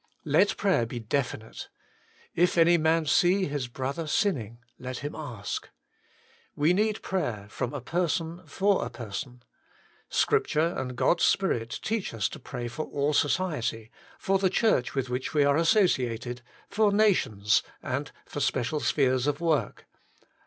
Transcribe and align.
Let 0.25 0.57
prayer 0.57 0.87
be 0.87 0.97
definite. 0.97 1.69
If 2.33 2.57
any 2.57 2.79
man 2.79 3.05
see 3.05 3.45
his 3.45 3.67
brother 3.67 4.07
sinning 4.07 4.57
let 4.79 4.97
him 5.05 5.13
ask. 5.13 5.69
We 6.55 6.73
need 6.73 7.03
prayer 7.03 7.45
from 7.51 7.71
a 7.71 7.81
person 7.81 8.41
for 8.47 8.83
a 8.83 8.89
person. 8.89 9.43
Scrip 10.09 10.47
ture 10.47 10.75
and 10.75 10.95
God's 10.95 11.25
spirit 11.25 11.79
teach 11.83 12.15
us 12.15 12.27
to 12.29 12.39
pray 12.39 12.67
for 12.67 12.85
all 12.87 13.13
society, 13.13 13.91
for 14.17 14.39
the 14.39 14.49
Church 14.49 14.95
with 14.95 15.07
which 15.11 15.35
we 15.35 15.43
are 15.43 15.55
associated, 15.55 16.41
for 16.67 16.91
nations, 16.91 17.61
and 17.83 18.11
for 18.25 18.39
special 18.39 18.79
spheres 18.79 19.27
of 19.27 19.39
work. 19.39 19.85